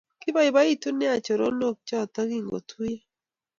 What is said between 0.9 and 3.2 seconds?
neya choronok choto kingotuiyo